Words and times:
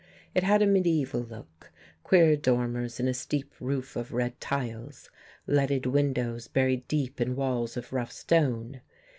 It 0.33 0.41
had 0.41 0.63
a 0.63 0.65
mediaeval 0.65 1.19
look, 1.21 1.71
queer 2.03 2.35
dormers 2.35 2.99
in 2.99 3.07
a 3.07 3.13
steep 3.13 3.53
roof 3.59 3.95
of 3.95 4.13
red 4.13 4.39
tiles, 4.41 5.11
leaded 5.45 5.85
windows 5.85 6.47
buried 6.47 6.87
deep 6.87 7.21
in 7.21 7.35
walls 7.35 7.77
of 7.77 7.93
rough 7.93 8.11
stone. 8.11 8.81